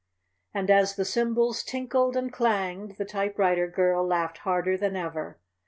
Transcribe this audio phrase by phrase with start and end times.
[0.51, 5.37] And as the cymbals tinkled and clanged the typewriter girl laughed harder than ever.